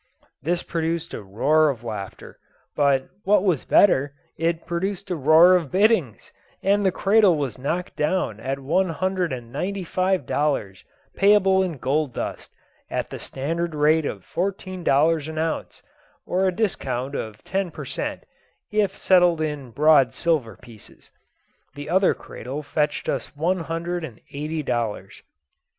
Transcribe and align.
This 0.41 0.63
produced 0.63 1.13
a 1.13 1.21
roar 1.21 1.69
of 1.69 1.83
laughter; 1.83 2.39
but, 2.75 3.07
what 3.23 3.43
was 3.43 3.65
better, 3.65 4.15
it 4.35 4.65
produced 4.65 5.11
a 5.11 5.15
roar 5.15 5.55
of 5.55 5.71
biddings, 5.71 6.31
and 6.63 6.83
the 6.83 6.91
cradle 6.91 7.37
was 7.37 7.59
knocked 7.59 7.97
down 7.97 8.39
at 8.39 8.57
one 8.57 8.89
hundred 8.89 9.31
and 9.31 9.51
ninety 9.51 9.83
five 9.83 10.25
dollars, 10.25 10.83
payable 11.15 11.61
in 11.61 11.77
gold 11.77 12.15
dust, 12.15 12.51
at 12.89 13.11
the 13.11 13.19
standard 13.19 13.75
rate 13.75 14.07
of 14.07 14.25
fourteen 14.25 14.83
dollars 14.83 15.27
the 15.27 15.39
ounce, 15.39 15.83
or 16.25 16.47
a 16.47 16.51
discount 16.51 17.13
of 17.13 17.43
ten 17.43 17.69
per 17.69 17.85
cent, 17.85 18.23
if 18.71 18.97
settled 18.97 19.39
in 19.39 19.69
broad 19.69 20.15
silver 20.15 20.57
pieces. 20.57 21.11
The 21.75 21.91
other 21.91 22.15
cradle 22.15 22.63
fetched 22.63 23.07
us 23.07 23.35
one 23.35 23.59
hundred 23.59 24.03
and 24.03 24.19
eighty 24.33 24.63
dollars. 24.63 25.21